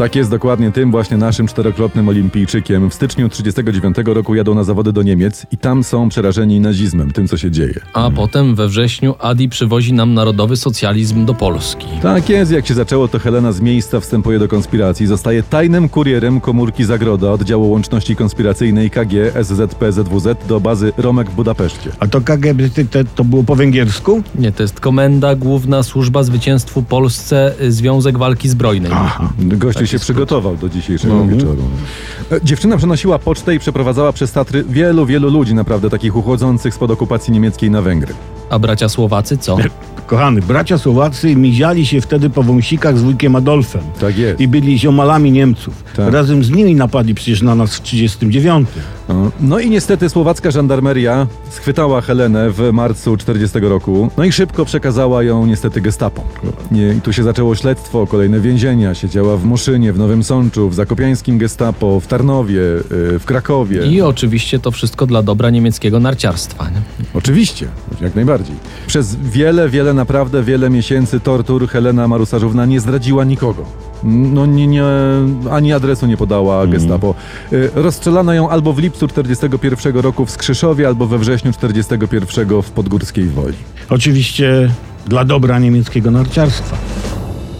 tak 0.00 0.16
jest 0.16 0.30
dokładnie 0.30 0.72
tym 0.72 0.90
właśnie 0.90 1.16
naszym 1.16 1.46
czterokrotnym 1.46 2.08
olimpijczykiem. 2.08 2.90
W 2.90 2.94
styczniu 2.94 3.28
39 3.28 3.96
roku 4.04 4.34
jadą 4.34 4.54
na 4.54 4.64
zawody 4.64 4.92
do 4.92 5.02
Niemiec 5.02 5.46
i 5.52 5.58
tam 5.58 5.84
są 5.84 6.08
przerażeni 6.08 6.60
nazizmem, 6.60 7.10
tym 7.10 7.28
co 7.28 7.36
się 7.36 7.50
dzieje. 7.50 7.80
A 7.92 8.10
potem 8.10 8.54
we 8.54 8.68
wrześniu 8.68 9.14
Adi 9.18 9.48
przywozi 9.48 9.92
nam 9.92 10.14
narodowy 10.14 10.56
socjalizm 10.56 11.24
do 11.24 11.34
Polski. 11.34 11.86
Tak 12.02 12.28
jest, 12.28 12.52
jak 12.52 12.66
się 12.66 12.74
zaczęło, 12.74 13.08
to 13.08 13.18
Helena 13.18 13.52
z 13.52 13.60
miejsca 13.60 14.00
wstępuje 14.00 14.38
do 14.38 14.48
konspiracji. 14.48 15.06
Zostaje 15.06 15.42
tajnym 15.42 15.88
kurierem 15.88 16.40
komórki 16.40 16.84
Zagroda, 16.84 17.32
oddziału 17.32 17.70
łączności 17.70 18.16
konspiracyjnej 18.16 18.90
KG 18.90 19.32
SZP 19.44 19.92
ZWZ 19.92 20.26
do 20.48 20.60
bazy 20.60 20.92
Romek 20.96 21.30
w 21.30 21.34
Budapeszcie. 21.34 21.90
A 21.98 22.06
to 22.06 22.20
KGB 22.20 22.68
to 23.14 23.24
było 23.24 23.44
po 23.44 23.56
węgiersku? 23.56 24.22
Nie, 24.34 24.52
to 24.52 24.62
jest 24.62 24.80
Komenda 24.80 25.34
Główna 25.34 25.82
Służba 25.82 26.22
Zwycięstwu 26.22 26.82
Polsce 26.82 27.54
Związek 27.68 28.18
Walki 28.18 28.48
Zbrojnej. 28.48 28.92
Aha. 28.94 29.32
Gościu 29.38 29.89
się 29.90 29.98
przygotował 29.98 30.56
do 30.56 30.68
dzisiejszego 30.68 31.26
wieczoru. 31.26 31.62
E, 32.32 32.40
Dziewczyna 32.42 32.76
przenosiła 32.76 33.18
pocztę 33.18 33.54
i 33.54 33.58
przeprowadzała 33.58 34.12
przez 34.12 34.32
Tatry 34.32 34.64
wielu, 34.68 35.06
wielu 35.06 35.30
ludzi, 35.30 35.54
naprawdę 35.54 35.90
takich 35.90 36.16
uchodzących 36.16 36.74
spod 36.74 36.90
okupacji 36.90 37.32
niemieckiej 37.32 37.70
na 37.70 37.82
Węgry. 37.82 38.14
A 38.50 38.58
bracia 38.58 38.88
Słowacy 38.88 39.38
co? 39.38 39.56
Kochany, 40.06 40.42
bracia 40.42 40.78
Słowacy 40.78 41.36
miziali 41.36 41.86
się 41.86 42.00
wtedy 42.00 42.30
po 42.30 42.42
wąsikach 42.42 42.98
z 42.98 43.02
wujkiem 43.02 43.36
Adolfem. 43.36 43.82
Tak 44.00 44.18
jest. 44.18 44.40
I 44.40 44.48
byli 44.48 44.78
ziomalami 44.78 45.32
Niemców. 45.32 45.84
Tak. 45.96 46.12
Razem 46.12 46.44
z 46.44 46.50
nimi 46.50 46.74
napadli 46.74 47.14
przecież 47.14 47.42
na 47.42 47.54
nas 47.54 47.76
w 47.76 47.82
39. 47.82 48.68
No, 49.40 49.58
i 49.58 49.70
niestety 49.70 50.08
słowacka 50.08 50.50
żandarmeria 50.50 51.26
schwytała 51.50 52.00
Helenę 52.00 52.50
w 52.50 52.72
marcu 52.72 53.16
40 53.16 53.60
roku, 53.60 54.10
no 54.16 54.24
i 54.24 54.32
szybko 54.32 54.64
przekazała 54.64 55.22
ją 55.22 55.46
niestety 55.46 55.80
gestapo. 55.80 56.22
I 56.72 57.00
tu 57.00 57.12
się 57.12 57.22
zaczęło 57.22 57.54
śledztwo, 57.54 58.06
kolejne 58.06 58.40
więzienia, 58.40 58.94
siedziała 58.94 59.36
w 59.36 59.44
Muszynie, 59.44 59.92
w 59.92 59.98
Nowym 59.98 60.24
Sączu, 60.24 60.68
w 60.68 60.74
zakopiańskim 60.74 61.38
gestapo, 61.38 62.00
w 62.00 62.06
Tarnowie, 62.06 62.60
yy, 62.60 63.18
w 63.18 63.24
Krakowie. 63.24 63.86
I 63.86 64.02
oczywiście 64.02 64.58
to 64.58 64.70
wszystko 64.70 65.06
dla 65.06 65.22
dobra 65.22 65.50
niemieckiego 65.50 66.00
narciarstwa. 66.00 66.64
Nie? 66.70 66.80
Oczywiście, 67.14 67.66
jak 68.00 68.14
najbardziej. 68.14 68.56
Przez 68.86 69.16
wiele, 69.16 69.68
wiele, 69.68 69.94
naprawdę 69.94 70.42
wiele 70.42 70.70
miesięcy 70.70 71.20
tortur 71.20 71.68
Helena 71.68 72.08
Marusarzówna 72.08 72.66
nie 72.66 72.80
zdradziła 72.80 73.24
nikogo. 73.24 73.89
No 74.04 74.46
nie, 74.46 74.66
nie, 74.66 74.82
ani 75.50 75.72
adresu 75.72 76.06
nie 76.06 76.16
podała 76.16 76.66
gestapo. 76.66 77.14
Y, 77.52 77.70
Rozstrzelano 77.74 78.32
ją 78.32 78.48
albo 78.50 78.72
w 78.72 78.78
lipcu 78.78 79.08
41 79.08 79.96
roku 79.96 80.26
w 80.26 80.30
Skrzyszowie, 80.30 80.86
albo 80.86 81.06
we 81.06 81.18
wrześniu 81.18 81.52
41 81.52 82.62
w 82.62 82.70
Podgórskiej 82.70 83.28
Woli. 83.28 83.56
Oczywiście 83.90 84.70
dla 85.06 85.24
dobra 85.24 85.58
niemieckiego 85.58 86.10
narciarstwa. 86.10 86.76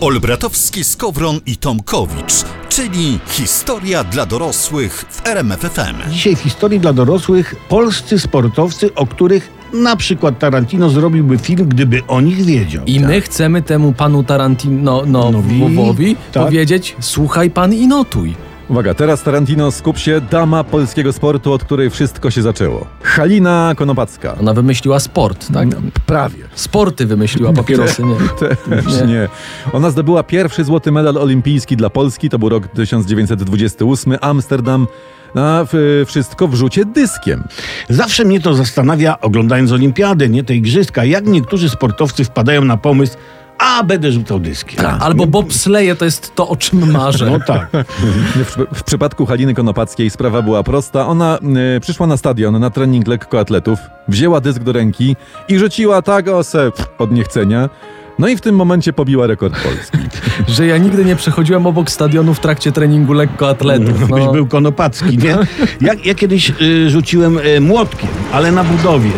Olbratowski, 0.01 0.85
Skowron 0.85 1.41
i 1.47 1.57
Tomkowicz, 1.57 2.33
czyli 2.69 3.19
historia 3.27 4.05
dla 4.05 4.27
dorosłych 4.27 5.05
w 5.11 5.27
RMFFM. 5.27 6.11
Dzisiaj 6.11 6.37
w 6.37 6.41
historii 6.41 6.81
dla 6.81 6.93
dorosłych 6.93 7.55
polscy 7.69 8.19
sportowcy, 8.19 8.95
o 8.95 9.07
których 9.07 9.60
na 9.73 9.97
przykład 9.97 10.39
Tarantino 10.39 10.91
zrobiłby 10.91 11.39
film, 11.39 11.69
gdyby 11.69 12.03
o 12.09 12.21
nich 12.21 12.45
wiedział. 12.45 12.85
I 12.85 13.01
my 13.01 13.21
chcemy 13.21 13.63
temu 13.63 13.93
panu 13.93 14.25
Tarantino 14.25 15.03
no, 15.07 15.31
Nowi, 15.31 15.59
Wowowi 15.59 16.17
tak. 16.33 16.45
powiedzieć, 16.45 16.97
słuchaj 17.01 17.51
pan 17.51 17.75
i 17.75 17.87
notuj. 17.87 18.50
Uwaga, 18.71 18.95
teraz 18.95 19.23
Tarantino 19.23 19.71
skup 19.71 19.99
się, 19.99 20.21
dama 20.31 20.65
polskiego 20.65 21.13
sportu, 21.13 21.53
od 21.53 21.65
której 21.65 21.91
wszystko 21.91 22.31
się 22.31 22.43
zaczęło. 22.43 22.87
Halina 23.03 23.73
Konopacka. 23.77 24.37
Ona 24.41 24.55
wymyśliła 24.55 25.01
sport, 25.01 25.53
tak? 25.53 25.69
Prawie. 26.07 26.39
Sporty 26.55 27.07
wymyśliła, 27.07 27.53
papierosy 27.53 28.03
nie. 28.05 28.15
Też 28.41 28.55
Nie. 29.01 29.07
nie. 29.07 29.29
Ona 29.73 29.91
zdobyła 29.91 30.23
pierwszy 30.23 30.65
złoty 30.65 30.93
medal 30.93 31.19
olimpijski 31.19 31.77
dla 31.77 31.91
Polski, 31.91 32.29
to 32.31 32.39
był 32.39 32.49
rok 32.49 32.69
1928, 32.69 34.17
Amsterdam. 34.21 34.87
A 35.35 35.65
w, 35.73 36.05
wszystko 36.07 36.49
w 36.49 36.55
rzucie 36.55 36.85
dyskiem. 36.85 37.45
Zawsze 37.89 38.25
mnie 38.25 38.41
to 38.41 38.55
zastanawia, 38.55 39.21
oglądając 39.21 39.73
olimpiadę, 39.73 40.29
nie 40.29 40.45
te 40.45 40.55
igrzyska, 40.55 41.05
jak 41.05 41.27
niektórzy 41.27 41.69
sportowcy 41.69 42.25
wpadają 42.25 42.65
na 42.65 42.77
pomysł, 42.77 43.17
a 43.71 43.85
będę 43.85 44.13
rzucał 44.13 44.41
dyskiem. 44.41 44.87
Albo 45.01 45.27
bobsleje 45.27 45.97
to 45.97 46.05
jest 46.05 46.35
to, 46.35 46.49
o 46.49 46.57
czym 46.57 46.91
marzę. 46.93 47.31
No 47.31 47.39
tak. 47.47 47.69
W, 48.45 48.57
w 48.75 48.83
przypadku 48.83 49.27
Haliny 49.27 49.55
Konopackiej 49.55 50.11
sprawa 50.11 50.43
była 50.43 50.63
prosta. 50.63 51.07
Ona 51.07 51.39
y, 51.77 51.81
przyszła 51.81 52.07
na 52.07 52.17
stadion 52.17 52.61
na 52.61 52.71
trening 52.71 53.07
lekkoatletów, 53.07 53.79
wzięła 54.09 54.41
dysk 54.41 54.63
do 54.63 54.73
ręki 54.73 55.17
i 55.49 55.59
rzuciła 55.59 56.03
tak 56.03 56.29
o 56.29 56.45
se 56.45 56.71
pff, 56.71 56.89
od 56.99 57.13
niechcenia. 57.13 57.69
No 58.19 58.29
i 58.29 58.37
w 58.37 58.41
tym 58.41 58.55
momencie 58.55 58.93
pobiła 58.93 59.27
rekord 59.27 59.55
Polski. 59.63 59.99
Że 60.55 60.67
ja 60.67 60.79
nigdy 60.79 61.05
nie 61.05 61.17
przechodziłem 61.17 61.67
obok 61.67 61.91
stadionu 61.91 62.35
w 62.35 62.41
trakcie 62.41 62.73
treningu 62.73 63.13
lekkoatletów. 63.13 63.99
Byś 64.01 64.25
No. 64.25 64.33
był 64.33 64.47
konopacki, 64.47 65.19
nie? 65.19 65.39
Ja, 65.81 65.93
ja 66.05 66.15
kiedyś 66.15 66.53
y, 66.61 66.91
rzuciłem 66.91 67.39
y, 67.39 67.61
młotkiem, 67.61 68.09
ale 68.33 68.53
na 68.53 68.65
budowie. 68.65 69.11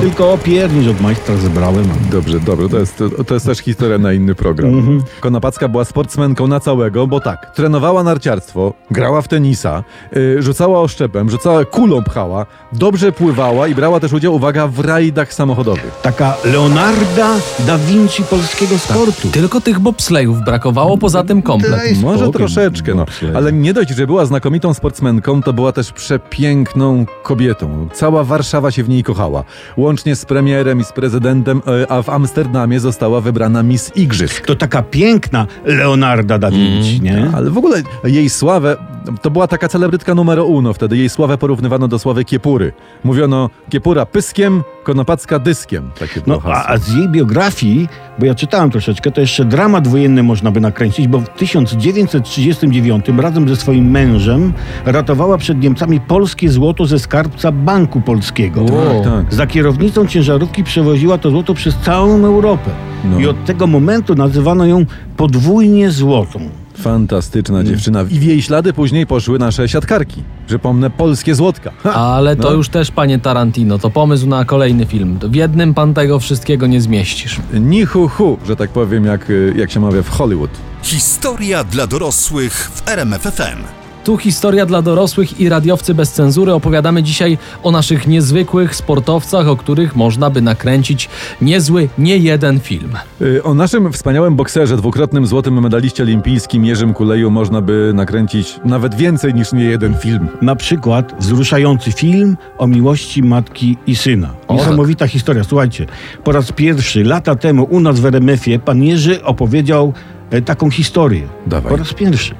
Tylko 0.00 0.38
piernisz 0.38 0.88
od 0.88 1.00
majstra 1.00 1.36
zebrałem. 1.36 1.84
Dobrze, 2.10 2.40
dobrze, 2.40 2.68
to 2.68 2.78
jest, 2.78 2.96
to, 2.98 3.24
to 3.24 3.34
jest 3.34 3.46
też 3.46 3.58
historia 3.58 3.98
na 3.98 4.12
inny 4.12 4.34
program. 4.34 5.00
Konopacka 5.20 5.68
była 5.68 5.84
sportsmenką 5.84 6.46
na 6.46 6.60
całego, 6.60 7.06
bo 7.06 7.20
tak, 7.20 7.50
trenowała 7.54 8.02
narciarstwo, 8.02 8.74
grała 8.90 9.22
w 9.22 9.28
tenisa, 9.28 9.84
y, 10.16 10.42
rzucała 10.42 10.80
oszczepem, 10.80 11.30
rzucała 11.30 11.64
kulą 11.64 12.02
pchała, 12.04 12.46
dobrze 12.72 13.12
pływała 13.12 13.68
i 13.68 13.74
brała 13.74 14.00
też 14.00 14.12
udział, 14.12 14.34
uwaga, 14.34 14.66
w 14.66 14.80
rajdach 14.80 15.32
samochodowych. 15.34 15.98
Taka 16.02 16.36
Leonarda 16.44 17.34
da 17.66 17.78
Vinci 17.78 18.22
polskiego 18.46 18.78
sportu. 18.78 19.28
Tylko 19.30 19.60
tych 19.60 19.80
bobslejów 19.80 20.44
brakowało, 20.44 20.98
poza 20.98 21.24
tym 21.24 21.42
komplet. 21.42 21.70
Daj 21.70 21.96
Może 21.96 22.30
troszeczkę, 22.30 22.94
no. 22.94 23.06
Ale 23.34 23.52
nie 23.52 23.74
dość, 23.74 23.90
że 23.90 24.06
była 24.06 24.26
znakomitą 24.26 24.74
sportsmenką, 24.74 25.42
to 25.42 25.52
była 25.52 25.72
też 25.72 25.92
przepiękną 25.92 27.06
kobietą. 27.22 27.88
Cała 27.92 28.24
Warszawa 28.24 28.70
się 28.70 28.84
w 28.84 28.88
niej 28.88 29.02
kochała. 29.02 29.44
Łącznie 29.76 30.16
z 30.16 30.24
premierem 30.24 30.80
i 30.80 30.84
z 30.84 30.92
prezydentem, 30.92 31.62
e, 31.66 31.90
a 31.90 32.02
w 32.02 32.08
Amsterdamie 32.08 32.80
została 32.80 33.20
wybrana 33.20 33.62
Miss 33.62 33.92
Igrzysk. 33.96 34.46
To 34.46 34.56
taka 34.56 34.82
piękna 34.82 35.46
Leonarda 35.64 36.38
da 36.38 36.50
Vinci, 36.50 37.00
nie? 37.00 37.30
Ale 37.34 37.50
w 37.50 37.58
ogóle 37.58 37.82
jej 38.04 38.30
sławę, 38.30 38.76
to 39.22 39.30
była 39.30 39.46
taka 39.46 39.68
celebrytka 39.68 40.14
numero 40.14 40.44
uno 40.44 40.72
wtedy. 40.72 40.96
Jej 40.96 41.08
sławę 41.08 41.38
porównywano 41.38 41.88
do 41.88 41.98
sławy 41.98 42.24
Kiepury. 42.24 42.72
Mówiono 43.04 43.50
Kiepura 43.70 44.06
pyskiem, 44.06 44.62
Konopacka 44.84 45.38
dyskiem. 45.38 45.90
Takie 45.98 46.20
No, 46.26 46.40
a, 46.44 46.72
a 46.72 46.78
z 46.78 46.94
jej 46.94 47.08
biografii, 47.08 47.88
bo 48.18 48.26
ja 48.26 48.34
czytałem 48.34 48.70
troszeczkę, 48.70 49.10
to 49.10 49.20
jeszcze 49.20 49.44
dramat 49.44 49.88
wojenny 49.88 50.22
można 50.22 50.50
by 50.50 50.60
nakręcić, 50.60 51.08
bo 51.08 51.18
w 51.18 51.28
1939 51.28 53.06
razem 53.18 53.48
ze 53.48 53.56
swoim 53.56 53.90
mężem 53.90 54.52
ratowała 54.84 55.38
przed 55.38 55.60
Niemcami 55.62 56.00
polskie 56.00 56.48
złoto 56.48 56.86
ze 56.86 56.98
skarbca 56.98 57.52
Banku 57.52 58.00
Polskiego. 58.00 58.62
Wow. 58.62 59.04
Tak, 59.04 59.12
tak. 59.12 59.34
Za 59.34 59.46
kierownicą 59.46 60.06
ciężarówki 60.06 60.64
przewoziła 60.64 61.18
to 61.18 61.30
złoto 61.30 61.54
przez 61.54 61.76
całą 61.76 62.24
Europę. 62.24 62.70
No. 63.04 63.18
I 63.20 63.26
od 63.26 63.44
tego 63.44 63.66
momentu 63.66 64.14
nazywano 64.14 64.66
ją 64.66 64.86
podwójnie 65.16 65.90
złotą. 65.90 66.40
Fantastyczna 66.78 67.60
Mm. 67.60 67.66
dziewczyna. 67.72 68.02
I 68.02 68.04
w 68.18 68.22
jej 68.22 68.42
ślady 68.42 68.72
później 68.72 69.06
poszły 69.06 69.38
nasze 69.38 69.68
siatkarki. 69.68 70.22
Przypomnę, 70.46 70.90
polskie 70.90 71.34
złotka. 71.34 71.70
Ha! 71.82 71.94
Ale 71.94 72.36
to 72.36 72.42
No. 72.50 72.52
już 72.56 72.68
też, 72.68 72.90
panie 72.90 73.18
Tarantino, 73.18 73.78
to 73.78 73.90
pomysł 73.90 74.26
na 74.26 74.44
kolejny 74.44 74.86
film. 74.86 75.18
W 75.22 75.34
jednym 75.34 75.74
pan 75.74 75.94
tego 75.94 76.20
wszystkiego 76.20 76.66
nie 76.66 76.80
zmieścisz. 76.80 77.40
Ni 77.52 77.84
hu 77.84 78.38
że 78.46 78.56
tak 78.56 78.70
powiem, 78.70 79.04
jak, 79.04 79.32
jak 79.56 79.70
się 79.70 79.80
mawia 79.80 80.02
w 80.02 80.08
Hollywood. 80.10 80.50
Historia 80.82 81.64
dla 81.64 81.86
dorosłych 81.86 82.70
w 82.74 82.88
RMFFM. 82.88 83.58
Tu 84.06 84.16
historia 84.16 84.66
dla 84.66 84.82
dorosłych 84.82 85.40
i 85.40 85.48
radiowcy 85.48 85.94
bez 85.94 86.12
cenzury. 86.12 86.52
Opowiadamy 86.52 87.02
dzisiaj 87.02 87.38
o 87.62 87.70
naszych 87.70 88.06
niezwykłych 88.06 88.76
sportowcach, 88.76 89.48
o 89.48 89.56
których 89.56 89.96
można 89.96 90.30
by 90.30 90.40
nakręcić 90.42 91.08
niezły, 91.40 91.88
nie 91.98 92.16
jeden 92.16 92.60
film. 92.60 92.90
Y, 93.20 93.42
O 93.42 93.54
naszym 93.54 93.92
wspaniałym 93.92 94.36
bokserze, 94.36 94.76
dwukrotnym 94.76 95.26
złotym 95.26 95.62
medaliście 95.62 96.02
olimpijskim 96.02 96.64
Jerzym 96.64 96.94
Kuleju 96.94 97.30
można 97.30 97.60
by 97.60 97.92
nakręcić 97.94 98.60
nawet 98.64 98.94
więcej 98.94 99.34
niż 99.34 99.52
nie 99.52 99.64
jeden 99.64 99.98
film. 99.98 100.28
Na 100.42 100.56
przykład 100.56 101.14
wzruszający 101.20 101.92
film 101.92 102.36
o 102.58 102.66
miłości 102.66 103.22
matki 103.22 103.76
i 103.86 103.96
syna. 103.96 104.30
O, 104.48 104.54
Niesamowita 104.54 105.06
historia. 105.08 105.44
Słuchajcie, 105.44 105.86
po 106.24 106.32
raz 106.32 106.52
pierwszy 106.52 107.04
lata 107.04 107.34
temu 107.36 107.64
u 107.70 107.80
nas 107.80 108.00
w 108.00 108.06
RMF-ie 108.06 108.58
pan 108.58 108.82
Jerzy 108.82 109.24
opowiedział 109.24 109.92
e, 110.30 110.42
taką 110.42 110.70
historię. 110.70 111.22
Dawaj. 111.46 111.70
Po 111.70 111.76
raz 111.76 111.92
pierwszy. 111.92 112.34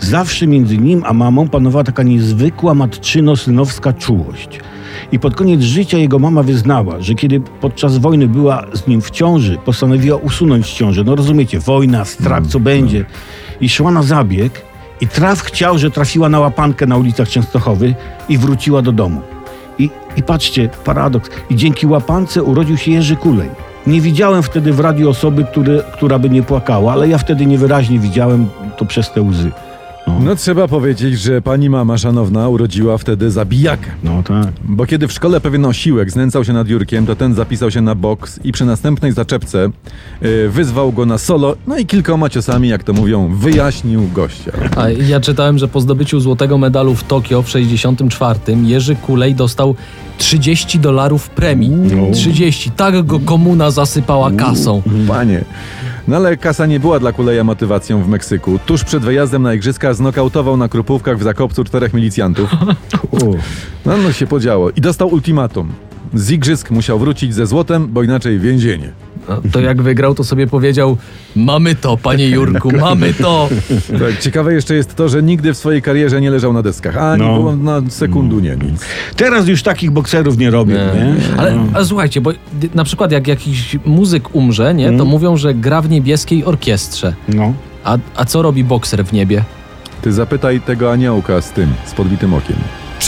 Zawsze 0.00 0.46
między 0.46 0.78
nim 0.78 1.02
a 1.06 1.12
mamą 1.12 1.48
panowała 1.48 1.84
taka 1.84 2.02
niezwykła 2.02 2.74
matczyno-synowska 2.74 3.92
czułość. 3.92 4.60
I 5.12 5.18
pod 5.18 5.34
koniec 5.34 5.60
życia 5.60 5.98
jego 5.98 6.18
mama 6.18 6.42
wyznała, 6.42 7.00
że 7.00 7.14
kiedy 7.14 7.40
podczas 7.40 7.98
wojny 7.98 8.28
była 8.28 8.66
z 8.72 8.86
nim 8.86 9.00
w 9.00 9.10
ciąży, 9.10 9.58
postanowiła 9.64 10.16
usunąć 10.16 10.70
ciążę. 10.70 11.04
No 11.04 11.14
rozumiecie, 11.16 11.60
wojna, 11.60 12.04
strach, 12.04 12.46
co 12.46 12.60
będzie. 12.60 13.04
I 13.60 13.68
szła 13.68 13.90
na 13.90 14.02
zabieg 14.02 14.62
i 15.00 15.08
traf 15.08 15.40
chciał, 15.40 15.78
że 15.78 15.90
trafiła 15.90 16.28
na 16.28 16.40
łapankę 16.40 16.86
na 16.86 16.96
ulicach 16.96 17.28
Częstochowy 17.28 17.94
i 18.28 18.38
wróciła 18.38 18.82
do 18.82 18.92
domu. 18.92 19.20
I, 19.78 19.90
I 20.16 20.22
patrzcie, 20.22 20.68
paradoks. 20.84 21.30
I 21.50 21.56
dzięki 21.56 21.86
łapance 21.86 22.42
urodził 22.42 22.76
się 22.76 22.90
Jerzy 22.90 23.16
Kulej. 23.16 23.48
Nie 23.86 24.00
widziałem 24.00 24.42
wtedy 24.42 24.72
w 24.72 24.80
radiu 24.80 25.10
osoby, 25.10 25.44
który, 25.44 25.82
która 25.92 26.18
by 26.18 26.30
nie 26.30 26.42
płakała, 26.42 26.92
ale 26.92 27.08
ja 27.08 27.18
wtedy 27.18 27.46
niewyraźnie 27.46 27.98
widziałem 27.98 28.46
to 28.76 28.84
przez 28.84 29.12
te 29.12 29.22
łzy. 29.22 29.50
No, 30.06 30.20
No 30.20 30.36
trzeba 30.36 30.68
powiedzieć, 30.68 31.20
że 31.20 31.42
pani 31.42 31.70
mama 31.70 31.98
szanowna 31.98 32.48
urodziła 32.48 32.98
wtedy 32.98 33.30
zabijakę. 33.30 33.90
no 34.04 34.22
tak. 34.22 34.46
Bo 34.64 34.86
kiedy 34.86 35.08
w 35.08 35.12
szkole 35.12 35.40
pewien 35.40 35.64
osiłek 35.64 36.10
znęcał 36.10 36.44
się 36.44 36.52
nad 36.52 36.68
Jurkiem, 36.68 37.06
to 37.06 37.16
ten 37.16 37.34
zapisał 37.34 37.70
się 37.70 37.80
na 37.80 37.94
boks 37.94 38.40
i 38.44 38.52
przy 38.52 38.64
następnej 38.64 39.12
zaczepce 39.12 39.70
y, 40.22 40.48
wyzwał 40.48 40.92
go 40.92 41.06
na 41.06 41.18
solo, 41.18 41.56
no 41.66 41.78
i 41.78 41.86
kilkoma 41.86 42.28
ciosami, 42.28 42.68
jak 42.68 42.84
to 42.84 42.92
mówią, 42.92 43.34
wyjaśnił 43.34 44.08
gościa. 44.14 44.52
A 44.76 44.88
ja 44.90 45.20
czytałem, 45.20 45.58
że 45.58 45.68
po 45.68 45.80
zdobyciu 45.80 46.20
złotego 46.20 46.58
medalu 46.58 46.94
w 46.94 47.04
Tokio 47.04 47.42
w 47.42 47.48
64 47.48 48.40
Jerzy 48.64 48.96
Kulej 48.96 49.34
dostał 49.34 49.74
30 50.18 50.78
dolarów 50.78 51.30
premii. 51.30 51.70
30. 52.12 52.70
Tak 52.70 53.06
go 53.06 53.20
komuna 53.20 53.70
zasypała 53.70 54.30
kasą. 54.30 54.82
Panie. 55.08 55.44
No 56.10 56.16
ale 56.16 56.36
kasa 56.36 56.66
nie 56.66 56.80
była 56.80 57.00
dla 57.00 57.12
Kuleja 57.12 57.44
motywacją 57.44 58.02
w 58.02 58.08
Meksyku. 58.08 58.58
Tuż 58.66 58.84
przed 58.84 59.02
wyjazdem 59.02 59.42
na 59.42 59.54
igrzyska 59.54 59.94
znokautował 59.94 60.56
na 60.56 60.68
krupówkach 60.68 61.18
w 61.18 61.22
Zakopcu 61.22 61.64
czterech 61.64 61.94
milicjantów. 61.94 62.50
No, 63.86 63.96
no 63.96 64.12
się 64.12 64.26
podziało. 64.26 64.70
I 64.70 64.80
dostał 64.80 65.08
ultimatum. 65.08 65.72
Z 66.14 66.30
igrzysk 66.30 66.70
musiał 66.70 66.98
wrócić 66.98 67.34
ze 67.34 67.46
złotem, 67.46 67.88
bo 67.88 68.02
inaczej 68.02 68.38
więzienie. 68.38 68.92
No, 69.28 69.40
To 69.52 69.60
jak 69.60 69.82
wygrał, 69.82 70.14
to 70.14 70.24
sobie 70.24 70.46
powiedział: 70.46 70.96
Mamy 71.36 71.74
to, 71.74 71.96
panie 71.96 72.28
Jurku, 72.28 72.70
mamy 72.80 73.14
to. 73.14 73.48
Tak, 73.98 74.18
ciekawe 74.20 74.54
jeszcze 74.54 74.74
jest 74.74 74.94
to, 74.94 75.08
że 75.08 75.22
nigdy 75.22 75.54
w 75.54 75.56
swojej 75.56 75.82
karierze 75.82 76.20
nie 76.20 76.30
leżał 76.30 76.52
na 76.52 76.62
deskach. 76.62 76.96
Ani 76.96 77.22
No. 77.22 77.34
było 77.34 77.56
na 77.56 77.82
sekundu 77.90 78.40
nie 78.40 78.56
nic. 78.56 78.84
Teraz 79.16 79.48
już 79.48 79.62
takich 79.62 79.90
bokserów 79.90 80.38
nie 80.38 80.50
robią, 80.50 80.74
nie? 80.74 81.04
Nie. 81.04 81.14
Ale, 81.38 81.64
ale 81.74 81.84
słuchajcie, 81.84 82.20
bo 82.20 82.30
na 82.74 82.84
przykład 82.84 83.12
jak 83.12 83.28
jakiś 83.28 83.76
muzyk 83.84 84.34
umrze, 84.34 84.74
nie, 84.74 84.92
to 84.98 85.04
mówią, 85.04 85.36
że 85.36 85.54
gra 85.54 85.82
w 85.82 85.90
niebieskiej 85.90 86.44
orkiestrze. 86.44 87.14
No. 87.28 87.52
A, 87.84 87.98
a 88.16 88.24
co 88.24 88.42
robi 88.42 88.64
bokser 88.64 89.04
w 89.04 89.12
niebie? 89.12 89.44
Ty 90.02 90.12
zapytaj 90.12 90.60
tego 90.60 90.92
aniołka 90.92 91.40
z 91.40 91.50
tym, 91.50 91.68
z 91.86 91.92
podbitym 91.94 92.34
okiem. 92.34 92.56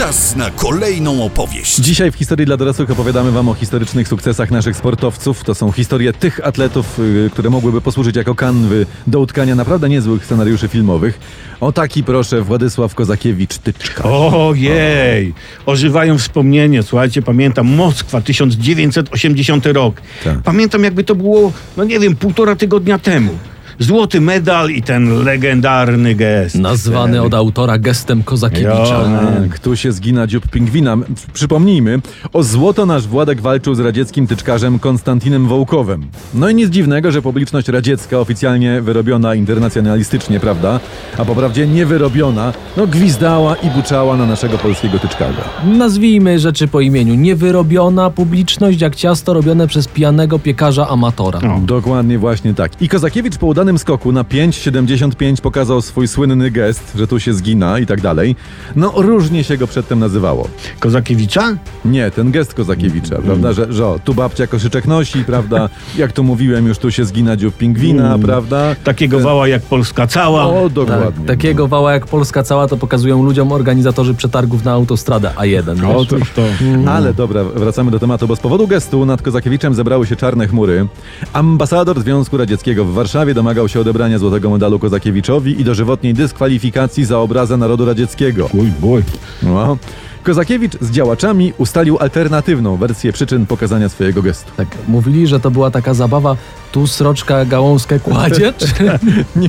Czas 0.03 0.37
na 0.37 0.51
kolejną 0.51 1.25
opowieść. 1.25 1.77
Dzisiaj 1.77 2.11
w 2.11 2.15
historii 2.15 2.47
dla 2.47 2.57
dorosłych 2.57 2.91
opowiadamy 2.91 3.31
Wam 3.31 3.49
o 3.49 3.55
historycznych 3.55 4.09
sukcesach 4.09 4.51
naszych 4.51 4.77
sportowców. 4.77 5.45
To 5.45 5.55
są 5.55 5.73
historie 5.73 6.13
tych 6.13 6.47
atletów, 6.47 6.99
y, 6.99 7.31
które 7.33 7.51
mogłyby 7.51 7.81
posłużyć 7.81 8.17
jako 8.17 8.35
kanwy 8.35 8.87
do 9.07 9.21
utkania 9.21 9.55
naprawdę 9.55 9.89
niezłych 9.89 10.25
scenariuszy 10.25 10.69
filmowych. 10.69 11.21
O 11.61 11.73
taki 11.73 12.05
proszę 12.05 12.43
Władysław 12.43 12.95
Kozakiewicz-Tyczka. 12.95 14.03
Ojej! 14.05 15.35
Ożywają 15.67 16.19
wspomnienia. 16.19 16.83
Słuchajcie, 16.83 17.23
pamiętam 17.23 17.67
Moskwa, 17.67 18.21
1980 18.21 19.67
rok. 19.67 20.01
Tak. 20.25 20.39
Pamiętam 20.43 20.85
jakby 20.85 21.05
to 21.05 21.15
było, 21.15 21.53
no 21.77 21.85
nie 21.85 21.99
wiem, 21.99 22.17
półtora 22.17 22.57
tygodnia 22.57 22.99
temu. 22.99 23.39
Złoty 23.83 24.21
medal 24.21 24.71
i 24.71 24.83
ten 24.83 25.25
legendarny 25.25 26.15
gest. 26.15 26.55
Nazwany 26.55 27.23
od 27.23 27.35
autora 27.35 27.79
gestem 27.79 28.23
Kozakiewicza. 28.23 28.75
Jo, 28.75 29.09
Tak, 29.49 29.59
tu 29.59 29.77
się 29.77 29.93
zgina 29.93 30.27
dziób 30.27 30.49
pingwina. 30.49 30.97
Przypomnijmy, 31.33 32.01
o 32.33 32.43
złoto 32.43 32.87
nasz 32.87 33.07
Władek 33.07 33.41
walczył 33.41 33.75
z 33.75 33.81
radzieckim 33.81 34.27
tyczkarzem 34.27 34.79
Konstantinem 34.79 35.47
Wołkowem. 35.47 36.07
No 36.35 36.49
i 36.49 36.55
nic 36.55 36.71
dziwnego, 36.71 37.13
że 37.13 37.23
publiczność 37.23 37.69
radziecka, 37.69 38.19
oficjalnie 38.19 38.81
wyrobiona 38.81 39.35
internacjonalistycznie, 39.35 40.41
prawda, 40.41 40.81
a 41.19 41.25
po 41.25 41.35
prawdzie 41.35 41.67
niewyrobiona, 41.67 42.53
no 42.77 42.87
gwizdała 42.87 43.57
i 43.57 43.71
buczała 43.71 44.17
na 44.17 44.27
naszego 44.27 44.59
polskiego 44.59 44.99
tyczkarza. 44.99 45.43
Nazwijmy 45.65 46.39
rzeczy 46.39 46.69
po 46.69 46.81
imieniu. 46.81 47.15
Niewyrobiona 47.15 48.11
publiczność 48.11 48.81
jak 48.81 48.97
ciasto 48.97 49.35
robione 49.35 49.67
przez 49.67 49.89
pijanego 49.89 50.39
piekarza 50.39 50.89
amatora. 50.89 51.41
No. 51.43 51.61
Dokładnie 51.61 52.19
właśnie 52.19 52.55
tak. 52.55 52.83
I 52.83 52.89
Kozakiewicz 52.89 53.37
po 53.37 53.47
udanym 53.47 53.72
jednym 53.73 53.79
skoku 53.79 54.13
na 54.13 54.23
5,75 54.25 55.41
pokazał 55.41 55.83
swój 55.83 56.09
słynny 56.09 56.51
gest, 56.51 56.93
że 56.97 57.07
tu 57.07 57.21
się 57.21 57.35
zgina 57.35 57.79
i 57.79 57.87
tak 57.87 58.01
dalej. 58.01 58.37
No 58.77 58.93
różnie 58.97 59.45
się 59.45 59.57
go 59.57 59.67
przedtem 59.67 59.99
nazywało. 59.99 60.49
Kozakiewicza? 60.81 61.57
Nie, 61.85 62.11
ten 62.11 62.31
gest 62.31 62.55
Kozakiewicza, 62.55 63.17
prawda, 63.25 63.53
że, 63.53 63.73
że 63.73 63.87
o, 63.87 63.99
tu 64.05 64.15
babcia 64.15 64.47
koszyczek 64.47 64.87
nosi, 64.87 65.25
prawda, 65.25 65.69
jak 65.97 66.13
tu 66.13 66.25
mówiłem, 66.25 66.67
już 66.67 66.79
tu 66.79 66.91
się 66.91 67.05
zgina 67.05 67.37
dziób 67.37 67.57
pingwina, 67.57 68.07
Mm. 68.07 68.21
prawda. 68.23 68.75
Takiego 68.85 69.21
wała 69.21 69.49
jak 69.49 69.63
Polska 69.63 70.07
cała. 70.07 70.47
O, 70.47 70.63
Tak, 70.65 70.73
dokładnie. 70.73 71.27
takiego 71.27 71.69
wała 71.69 71.93
jak 71.93 72.07
Polska 72.07 72.43
cała 72.43 72.69
to 72.69 72.77
pokazują 72.77 73.23
ludziom 73.23 73.53
organizatorzy 73.53 74.15
przetargów 74.15 74.65
na 74.65 74.73
autostradę 74.73 75.31
A1. 75.37 75.75
wiesz? 75.75 75.85
Otóż 75.97 76.31
to. 76.37 76.43
Ale 76.91 77.15
dobra, 77.15 77.45
wracamy 77.45 77.91
do 77.91 77.99
tematu, 77.99 78.27
bo 78.29 78.37
z 78.37 78.41
powodu 78.41 78.67
gestu 78.67 79.07
nad 79.07 79.23
Kozakiewiczem 79.23 79.75
zebrały 79.75 80.07
się 80.07 80.17
czarne 80.17 80.49
chmury. 80.49 80.87
Ambasador 81.33 82.01
Związku 82.03 82.37
Radzieckiego 82.37 82.85
w 82.85 82.93
Warszawie 82.95 83.35
domagał 83.35 83.62
się 83.69 83.81
odebrania 83.81 84.19
złotego 84.19 84.51
medalu 84.51 84.79
Kozakiewiczowi 84.79 85.61
i 85.61 85.65
dożywotniej 85.65 86.15
dyskwalifikacji 86.15 87.05
za 87.05 87.19
obrazę 87.19 87.57
narodu 87.57 87.85
radzieckiego. 87.85 88.49
Uj, 88.55 88.73
boj. 88.81 89.03
No. 89.43 89.77
Kozakiewicz 90.23 90.73
z 90.81 90.91
działaczami 90.91 91.53
ustalił 91.59 91.99
alternatywną 92.01 92.77
wersję 92.77 93.13
przyczyn 93.13 93.47
pokazania 93.47 93.89
swojego 93.89 94.23
gestu. 94.23 94.53
Tak, 94.57 94.69
mówili, 94.89 95.27
że 95.27 95.41
to 95.41 95.51
była 95.51 95.71
taka 95.71 95.95
zabawa, 95.95 96.37
tu 96.73 96.87
sroczka 96.87 97.45
gałązkę 97.45 98.01
kładzie, 98.01 98.53
czy... 98.59 98.67
Nie, 99.37 99.49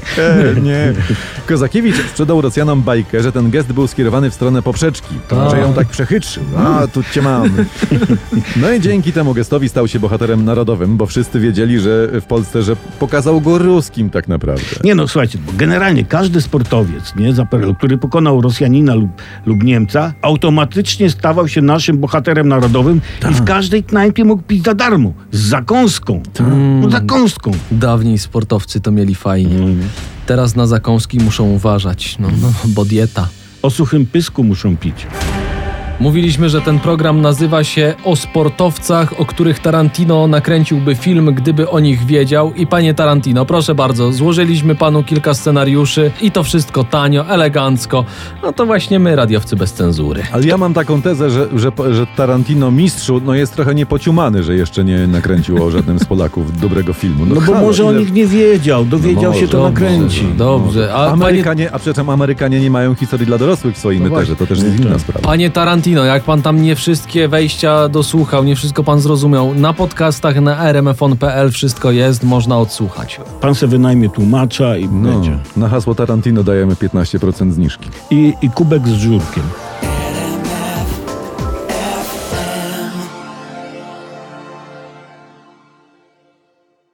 nie. 0.61 0.93
Kozakiewicz 1.45 1.95
sprzedał 1.95 2.41
Rosjanom 2.41 2.81
bajkę, 2.81 3.23
że 3.23 3.31
ten 3.31 3.49
gest 3.51 3.73
był 3.73 3.87
skierowany 3.87 4.29
w 4.29 4.33
stronę 4.33 4.61
poprzeczki, 4.61 5.15
Tak. 5.27 5.51
że 5.51 5.59
ją 5.59 5.73
tak 5.73 5.87
przechytrzył. 5.87 6.43
A, 6.57 6.87
tu 6.87 7.03
cię 7.03 7.21
mam. 7.21 7.49
No 8.55 8.71
i 8.71 8.81
dzięki 8.81 9.11
temu 9.13 9.33
gestowi 9.33 9.69
stał 9.69 9.87
się 9.87 9.99
bohaterem 9.99 10.45
narodowym, 10.45 10.97
bo 10.97 11.05
wszyscy 11.05 11.39
wiedzieli, 11.39 11.79
że 11.79 12.07
w 12.21 12.25
Polsce, 12.25 12.63
że 12.63 12.75
pokazał 12.99 13.41
go 13.41 13.57
ruskim 13.57 14.09
tak 14.09 14.27
naprawdę. 14.27 14.63
Nie 14.83 14.95
no, 14.95 15.07
słuchajcie, 15.07 15.37
bo 15.45 15.51
generalnie 15.57 16.05
każdy 16.05 16.41
sportowiec, 16.41 17.15
nie, 17.15 17.33
za 17.33 17.45
PRL, 17.45 17.75
który 17.75 17.97
pokonał 17.97 18.41
Rosjanina 18.41 18.95
lub, 18.95 19.09
lub 19.45 19.63
Niemca, 19.63 20.13
automatycznie 20.21 21.09
stawał 21.09 21.47
się 21.47 21.61
naszym 21.61 21.97
bohaterem 21.97 22.47
narodowym 22.47 23.01
i 23.31 23.33
w 23.33 23.43
każdej 23.43 23.83
knajpie 23.83 24.25
mógł 24.25 24.43
pić 24.43 24.63
za 24.63 24.73
darmo. 24.73 25.13
Z 25.31 25.39
zakąską. 25.39 26.21
No, 26.81 26.89
zakąską. 26.89 27.12
Dawniej 27.71 28.17
sportowcy 28.17 28.81
to 28.81 28.91
mieli 28.91 29.15
fajnie. 29.15 29.75
Teraz 30.25 30.55
na 30.55 30.67
zakąski 30.67 31.19
muszą 31.19 31.49
uważać, 31.49 32.15
no, 32.19 32.27
no 32.41 32.53
bo 32.65 32.85
dieta. 32.85 33.27
O 33.61 33.69
suchym 33.69 34.05
pysku 34.05 34.43
muszą 34.43 34.77
pić. 34.77 35.07
Mówiliśmy, 35.99 36.49
że 36.49 36.61
ten 36.61 36.79
program 36.79 37.21
nazywa 37.21 37.63
się 37.63 37.93
O 38.03 38.15
sportowcach, 38.15 39.19
o 39.19 39.25
których 39.25 39.59
Tarantino 39.59 40.27
nakręciłby 40.27 40.95
film, 40.95 41.33
gdyby 41.35 41.69
o 41.69 41.79
nich 41.79 42.05
wiedział. 42.05 42.53
I 42.53 42.67
panie 42.67 42.93
Tarantino, 42.93 43.45
proszę 43.45 43.75
bardzo, 43.75 44.11
złożyliśmy 44.11 44.75
panu 44.75 45.03
kilka 45.03 45.33
scenariuszy 45.33 46.11
i 46.21 46.31
to 46.31 46.43
wszystko 46.43 46.83
tanio, 46.83 47.25
elegancko. 47.29 48.05
No 48.43 48.53
to 48.53 48.65
właśnie 48.65 48.99
my, 48.99 49.15
radiowcy 49.15 49.55
bez 49.55 49.73
cenzury. 49.73 50.23
Ale 50.31 50.45
ja 50.45 50.57
mam 50.57 50.73
taką 50.73 51.01
tezę, 51.01 51.29
że, 51.29 51.47
że, 51.55 51.71
że 51.93 52.07
Tarantino 52.07 52.71
mistrzu 52.71 53.21
no 53.25 53.33
jest 53.35 53.53
trochę 53.55 53.75
niepociumany, 53.75 54.43
że 54.43 54.55
jeszcze 54.55 54.83
nie 54.83 55.07
nakręcił 55.07 55.63
o 55.63 55.71
żadnym 55.71 55.99
z 55.99 56.05
Polaków 56.05 56.59
dobrego 56.59 56.93
filmu. 56.93 57.25
No, 57.25 57.35
bo 57.35 57.41
halo, 57.41 57.61
może 57.61 57.85
o 57.85 57.91
ile- 57.91 57.99
nich 57.99 58.13
nie 58.13 58.25
wiedział, 58.27 58.85
dowiedział 58.85 59.33
No 59.33 59.39
się, 59.39 59.47
to 59.47 59.57
może, 59.57 59.69
nakręci. 59.69 60.25
Dobrze, 60.37 60.93
a 60.93 60.97
panie, 60.97 61.11
Amerykanie, 61.11 61.71
a 61.71 61.79
przepraszam, 61.79 62.09
Amerykanie 62.09 62.59
nie 62.59 62.69
mają 62.71 62.95
historii 62.95 63.25
dla 63.27 63.37
dorosłych 63.37 63.75
w 63.75 63.77
swoim 63.79 64.07
No 64.09 64.15
eterze, 64.17 64.35
to 64.35 64.47
też 64.47 64.59
jest 64.59 64.79
inna 64.79 64.99
sprawa. 64.99 65.19
panie 65.27 65.49
Tarantino, 65.49 65.82
jak 65.91 66.23
pan 66.23 66.41
tam 66.41 66.61
nie 66.61 66.75
wszystkie 66.75 67.27
wejścia 67.27 67.89
dosłuchał, 67.89 68.43
nie 68.43 68.55
wszystko 68.55 68.83
pan 68.83 68.99
zrozumiał, 68.99 69.55
na 69.55 69.73
podcastach 69.73 70.41
na 70.41 70.71
rmfon.pl 70.71 71.51
wszystko 71.51 71.91
jest, 71.91 72.23
można 72.23 72.57
odsłuchać. 72.57 73.21
Pan 73.41 73.55
se 73.55 73.67
wynajmie 73.67 74.09
tłumacza 74.09 74.77
i 74.77 74.89
No, 74.91 75.09
będzie. 75.11 75.37
na 75.57 75.69
hasło 75.69 75.95
Tarantino 75.95 76.43
dajemy 76.43 76.73
15% 76.75 77.51
zniżki. 77.51 77.89
I, 78.11 78.33
I 78.41 78.49
kubek 78.49 78.87
z 78.87 78.91
żurkiem. 78.91 79.43